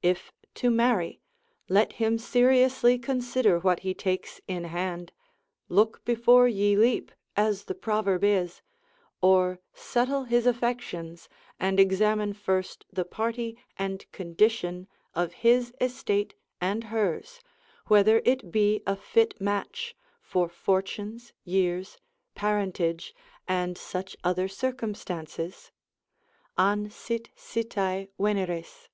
[0.00, 1.20] If to marry,
[1.68, 5.12] let him seriously consider what he takes in hand,
[5.68, 8.62] look before ye leap, as the proverb is,
[9.20, 11.28] or settle his affections,
[11.60, 17.40] and examine first the party, and condition of his estate and hers,
[17.88, 21.98] whether it be a fit match, for fortunes, years,
[22.34, 23.14] parentage,
[23.46, 25.72] and such other circumstances,
[26.56, 28.88] an sit sitae Veneris.